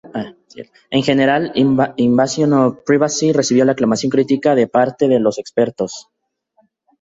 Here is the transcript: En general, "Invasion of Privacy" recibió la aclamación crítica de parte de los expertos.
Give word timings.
En 0.97 1.03
general, 1.03 1.51
"Invasion 1.53 2.53
of 2.53 2.77
Privacy" 2.83 3.31
recibió 3.33 3.65
la 3.65 3.73
aclamación 3.73 4.09
crítica 4.09 4.55
de 4.55 4.67
parte 4.67 5.07
de 5.07 5.19
los 5.19 5.37
expertos. 5.37 6.09